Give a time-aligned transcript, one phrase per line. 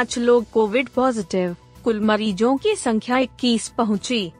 [0.00, 4.32] पाँच लोग Covid positive, कुल मरीजों की संख्या इक्कीस पहुँची।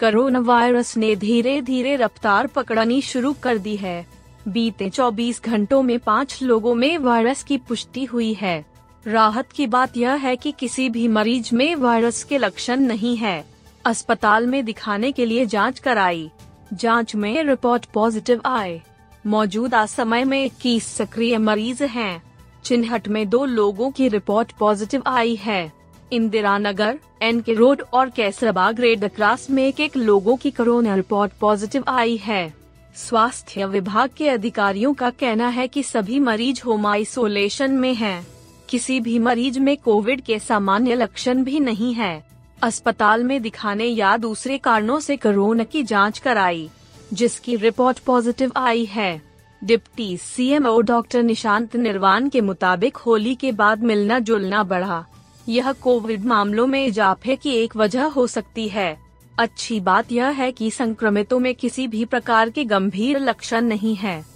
[0.00, 4.06] कोरोना वायरस ने धीरे धीरे रफ्तार पकड़नी शुरू कर दी है।
[4.48, 8.66] बीते 24 घंटों में पाँच लोगों में वायरस की पुष्टि हुई है।
[9.06, 13.44] राहत की बात यह है कि किसी भी मरीज़ में वायरस के लक्षण नहीं है।
[13.84, 16.30] अस्पताल में दिखाने के लिए जाँच कराई।
[16.72, 18.82] जाँच में रिपोर्ट पॉजिटिव आए।
[19.26, 22.29] मौजूदा समय में इक्कीस सक्रिय मरीज़ हैं।
[22.64, 25.72] चिन्हट में दो लोगों की रिपोर्ट पॉजिटिव आई है।
[26.12, 30.94] Indira Nagar, N K road और कैसरबाग रेड क्रॉस में एक एक लोगों की कोरोना
[30.94, 32.54] रिपोर्ट पॉजिटिव आई है।
[32.94, 38.26] स्वास्थ्य विभाग के अधिकारियों का कहना है कि सभी मरीज़ होम आइसोलेशन में हैं।
[38.68, 42.24] किसी भी मरीज़ में कोविड के सामान्य लक्षण भी नहीं है।
[42.62, 46.70] अस्पताल में दिखाने या दूसरे कारणों से कोरोना की जाँच कराई,
[47.12, 49.29] जिसकी रिपोर्ट पॉजिटिव आई है।
[49.64, 55.06] डिप्टी सीएमओ डॉक्टर निशांत निर्वाण के मुताबिक होली के बाद मिलना जुलना बढ़ा।
[55.48, 58.98] यह कोविड मामलों में इजाफे की एक वजह हो सकती है।
[59.38, 64.26] अच्छी बात यह है कि संक्रमितों में किसी भी प्रकार के गंभीर लक्षण नहीं है।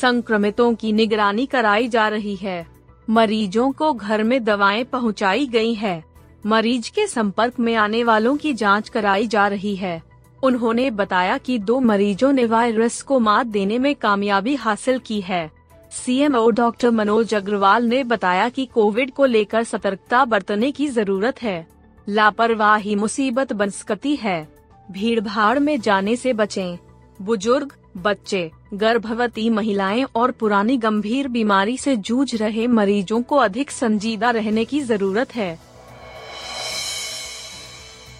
[0.00, 2.66] संक्रमितों की निगरानी कराई जा रही है।
[3.10, 6.04] मरीजों को घर में दवाएँ पहुंचाई गई है।
[6.46, 10.11] मरीज़ के संपर्क में आने वालों की जाँच कराई जा रही है।
[10.42, 15.50] उन्होंने बताया कि दो मरीजों ने वायरस को मात देने में कामयाबी हासिल की है।
[15.90, 21.66] सीएमओ डॉक्टर मनोज अग्रवाल ने बताया कि कोविड को लेकर सतर्कता बरतने की ज़रूरत है।
[22.08, 24.48] लापरवाही मुसीबत बन सकती है।
[24.90, 26.78] भीड़ भाड़ में जाने से बचें।
[27.22, 34.30] बुज़ुर्ग, बच्चे, गर्भवती महिलाएँ और पुरानी गंभीर बीमारी से जूझ रहे मरीजों को अधिक संजीदा
[34.30, 35.58] रहने की ज़रूरत है।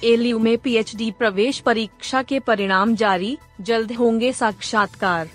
[0.05, 5.31] एलयू में पीएचडी प्रवेश परीक्षा के परिणाम जारी, जल्द होंगे साक्षात्कार।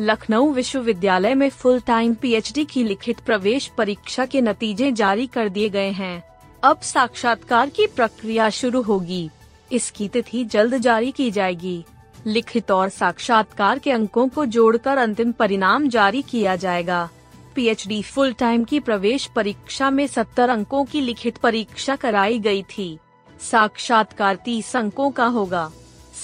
[0.00, 5.68] लखनऊ विश्वविद्यालय में फुल टाइम पीएचडी की लिखित प्रवेश परीक्षा के नतीजे जारी कर दिए
[5.68, 6.22] गए हैं।
[6.64, 9.30] अब साक्षात्कार की प्रक्रिया शुरू होगी।
[9.72, 11.84] इसकी तिथि जल्द जारी की जाएगी।
[12.26, 17.08] लिखित और साक्षात्कार के अंकों को जोड़कर अंतिम परिणाम जारी किया जाएगा।
[17.54, 22.98] पीएचडी फुल टाइम की प्रवेश परीक्षा में 70 अंकों की लिखित परीक्षा कराई गई थी।
[23.50, 25.70] साक्षात्कार तीस अंकों का होगा।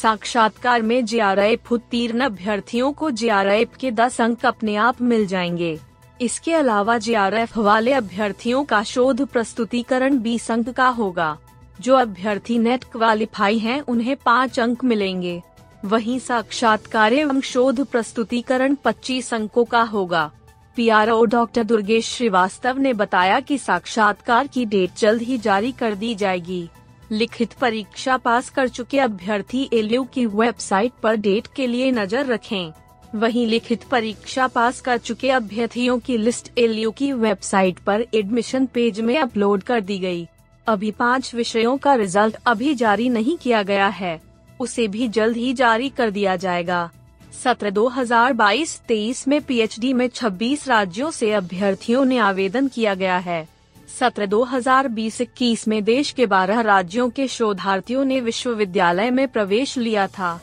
[0.02, 4.76] साक्षात्कार में जे आर एफ़ उत्तीर्ण अभ्यर्थियों को जे आर एफ़ के 10 अंक अपने
[4.76, 5.78] आप मिल जाएँगे।
[6.20, 11.38] इसके अलावा जे आर एफ़ वाले अभ्यर्थियों का शोध प्रस्तुतिकरण 20 अंक का होगा।
[11.80, 15.42] जो अभ्यर्थी नेट क्वालिफाई हैं, उन्हें पाँच अंक मिलेंगे।
[15.84, 20.30] वहीं साक्षात्कार एवं शोध प्रस्तुतिकरण 25 अंकों का होगा।
[20.76, 26.14] पीआरओ डॉक्टर दुर्गेश श्रीवास्तव ने बताया कि साक्षात्कार की डेट जल्द ही जारी कर दी
[26.14, 26.68] जाएगी।
[27.12, 32.72] लिखित परीक्षा पास कर चुके अभ्यर्थी एलयू की वेबसाइट पर डेट के लिए नज़र रखें।
[33.14, 39.00] वहीं लिखित परीक्षा पास कर चुके अभ्यर्थियों की लिस्ट एलयू की वेबसाइट पर एडमिशन पेज
[39.00, 40.26] में अपलोड कर दी गई।
[40.66, 44.20] अभी पाँच विषयों का रिज़ल्ट अभी जारी नहीं किया गया है
[44.60, 46.90] उसे भी जल्द ही जारी कर दिया जाएगा
[47.42, 53.46] सत्र 2022-23 में पीएचडी में 26 राज्यों से अभ्यर्थियों ने आवेदन किया गया है
[53.88, 60.40] सत्र 2020-21 में देश के 12 राज्यों के शोधार्थियों ने विश्वविद्यालय में प्रवेश लिया था।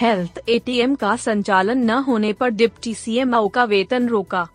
[0.00, 4.46] हेल्थ एटीएम का संचालन न होने पर डिप्टी सीएमओ का वेतन रोका।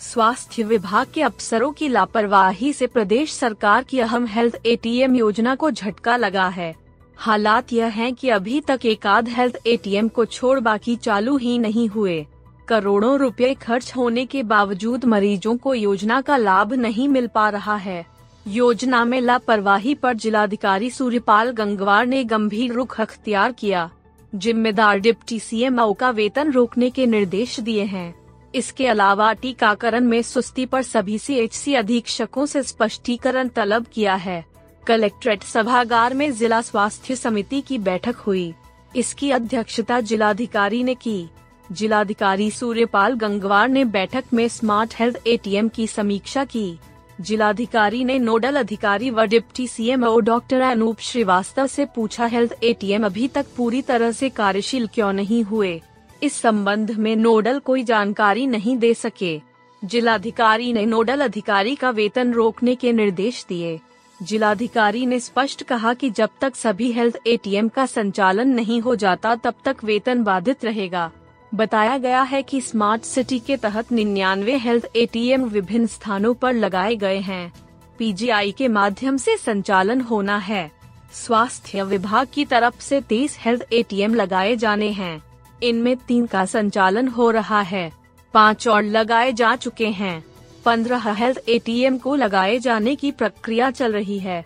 [0.00, 5.70] स्वास्थ्य विभाग के अफसरों की लापरवाही से प्रदेश सरकार की अहम हेल्थ एटीएम योजना को
[5.70, 6.74] झटका लगा है।
[7.16, 11.58] हालात यह हैं कि अभी तक एक आध हेल्थ एटीएम को छोड़ बाकी चालू ही
[11.58, 12.26] नहीं हुए।
[12.68, 17.76] करोड़ों रुपए खर्च होने के बावजूद मरीजों को योजना का लाभ नहीं मिल पा रहा
[17.76, 18.06] है।
[18.48, 23.90] योजना में लापरवाही पर जिलाधिकारी सूर्यपाल गंगवार ने गंभीर रुख अख्तियार किया।
[24.34, 28.14] जिम्मेदार डिप्टी सीएमओ का वेतन रोकने के निर्देश दिए हैं।
[28.54, 34.14] इसके अलावा टीकाकरण में सुस्ती पर सभी सी एच सी अधीक्षकों से स्पष्टीकरण तलब किया
[34.14, 34.44] है।
[34.86, 38.54] कलेक्ट्रेट सभागार में जिला स्वास्थ्य समिति की बैठक हुई।
[38.96, 41.28] इसकी अध्यक्षता जिलाधिकारी ने की।
[41.72, 46.78] जिलाधिकारी सूर्यपाल गंगवार ने बैठक में स्मार्ट हेल्थ एटीएम की समीक्षा की।
[47.20, 53.28] जिलाधिकारी ने नोडल अधिकारी व deputy CMO doctor Anup Srivastava से पूछा, हेल्थ एटीएम अभी
[53.28, 55.82] तक पूरी तरह से कार्यशील क्यों नहीं हुए?
[56.22, 59.40] इस संबंध में नोडल कोई जानकारी नहीं दे सके।
[59.84, 63.80] जिलाधिकारी ने नोडल अधिकारी का वेतन रोकने के निर्देश दिए।
[64.22, 69.34] जिलाधिकारी ने स्पष्ट कहा कि जब तक सभी हेल्थ एटीएम का संचालन नहीं हो जाता,
[69.34, 71.10] तब तक वेतन बाधित रहेगा।
[71.56, 76.96] बताया गया है कि स्मार्ट सिटी के तहत निन्यानवे हेल्थ एटीएम विभिन्न स्थानों पर लगाए
[76.96, 77.52] गए हैं।
[77.98, 80.70] पीजीआई के माध्यम से संचालन होना है।
[81.14, 85.22] स्वास्थ्य विभाग की तरफ़ से तेईस हेल्थ एटीएम लगाए जाने हैं।
[85.62, 87.92] इनमें तीन का संचालन हो रहा है।
[88.34, 90.24] पाँच और लगाए जा चुके हैं।
[90.64, 94.44] पंद्रह हेल्थ एटीएम को लगाए जाने की प्रक्रिया चल रही है।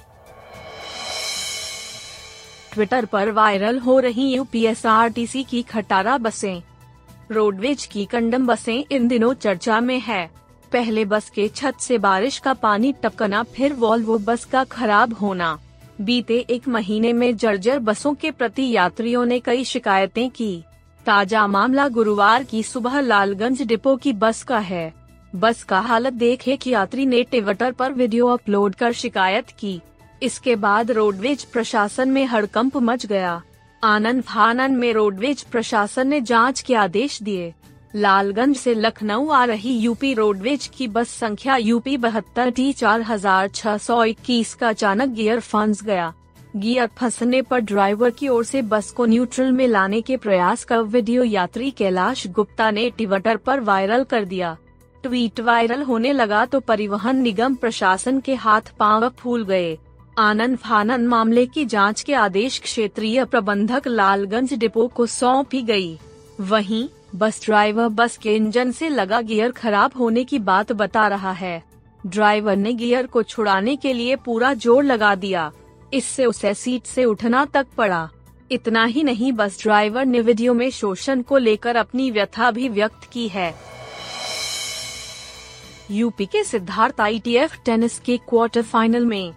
[2.72, 6.62] ट्विटर पर वायरल हो रही यूपीएसआरटीसी की खटारा बसें।
[7.30, 10.30] रोडवेज़ की कंडम बसें इन दिनों चर्चा में है।
[10.72, 15.58] पहले बस के छत से बारिश का पानी टपकना, फिर वॉल्वो बस का खराब होना।
[16.00, 20.64] बीते एक महीने में जर्जर बसों के प्रति यात्रियों ने कई शिकायतें की।
[21.06, 24.92] ताज़ा मामला गुरुवार की सुबह लालगंज डिपो की बस का है।
[25.34, 29.80] बस का हालत देखे कि यात्री ने ट्विटर पर वीडियो अपलोड कर शिकायत की।
[30.22, 33.42] इसके बाद रोडवेज़ प्रशासन में हड़कंप मच गया।
[33.82, 37.52] आनंद फानन में रोडवेज़ प्रशासन ने जाँच के आदेश दिए।
[37.94, 43.48] लालगंज से लखनऊ आ रही यूपी रोडवेज़ की बस संख्या यूपी बहत्तर, टी चार हज़ार
[43.48, 46.12] छह सौ इक्कीस का अचानक गियर फंस गया।
[46.56, 50.80] गियर फंसने पर ड्राइवर की ओर से बस को न्यूट्रल में लाने के प्रयास का
[50.80, 54.56] वीडियो यात्री कैलाश गुप्ता ने ट्विटर पर वायरल कर दिया।
[55.04, 59.78] ट्वीट वायरल होने लगा तो परिवहन निगम प्रशासन के हाथ पाँव फूल गए।
[60.20, 65.98] आनंद फानन मामले की जाँच के आदेश क्षेत्रीय प्रबंधक लालगंज डिपो को सौंपी गई।
[66.40, 71.32] वहीं, बस ड्राइवर बस के इंजन से लगा गियर खराब होने की बात बता रहा
[71.32, 71.62] है।
[72.06, 75.50] ड्राइवर ने गियर को छुड़ाने के लिए पूरा ज़ोर लगा दिया।
[75.94, 78.08] इससे उसे सीट से उठना तक पड़ा।
[78.50, 83.10] इतना ही नहीं, बस ड्राइवर ने वीडियो में शोषण को लेकर अपनी व्यथा भी व्यक्त
[83.12, 83.54] की है।
[85.90, 89.32] यूपी के सिद्धार्थ आईटीएफ टेनिस के क्वार्टर फाइनल में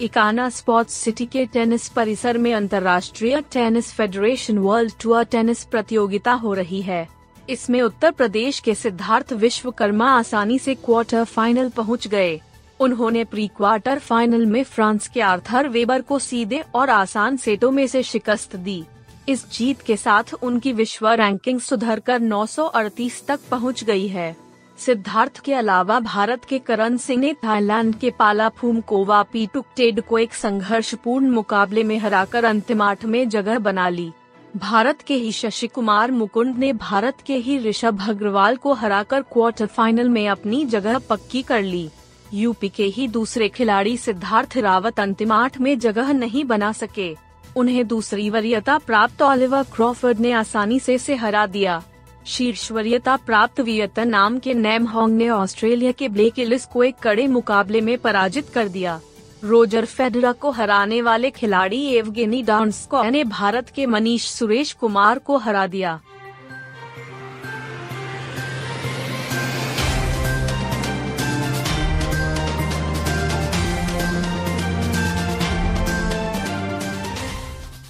[0.00, 6.54] इकाना स्पोर्ट्स सिटी के टेनिस परिसर में अंतर्राष्ट्रीय tennis federation world tour tennis प्रतियोगिता हो
[6.54, 7.08] रही है।
[7.50, 12.40] इसमें उत्तर प्रदेश के सिद्धार्थ विश्वकर्मा आसानी से क्वार्टर फाइनल पहुँच गए।
[12.80, 17.86] उन्होंने प्री क्वार्टर फाइनल में फ्रांस के आर्थर वेबर को सीधे और आसान सेटों में
[17.86, 18.84] से शिकस्त दी।
[19.28, 24.36] इस जीत के साथ उनकी विश्व रैंकिंग सुधरकर 938 तक पहुँच गई है।
[24.80, 30.34] सिद्धार्थ के अलावा भारत के करण सिंह ने थाईलैंड के पालाफूम कोवा पीटुकटेड को एक
[30.34, 34.12] संघर्षपूर्ण मुकाबले में हराकर अंतिम आठ में जगह बना ली।
[34.56, 39.66] भारत के ही शशि कुमार मुकुंद ने भारत के ही ऋषभ अग्रवाल को हराकर क्वार्टर
[39.66, 41.88] फाइनल में अपनी जगह पक्की कर ली।
[42.34, 47.16] यूपी के ही दूसरे खिलाड़ी सिद्धार्थ रावत अंतिम आठ में जगह नहीं बना सके।
[47.56, 51.82] उन्हें दूसरी वरीयता प्राप्त ऑलिवर क्रॉफर्ड ने आसानी से से हरा दिया।
[52.26, 57.26] शीर्ष वरीयता प्राप्त वियतनाम के नैम होंग ने ऑस्ट्रेलिया के ब्लेक इलिस को एक कड़े
[57.26, 59.00] मुकाबले में पराजित कर दिया।
[59.44, 65.36] रोजर फेडरा को हराने वाले खिलाड़ी एवगेनी डांस्को ने भारत के मनीष सुरेश कुमार को
[65.36, 66.00] हरा दिया।